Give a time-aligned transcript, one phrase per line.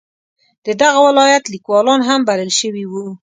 [0.65, 3.05] د دغه ولایت لیکوالان هم بلل شوي وو.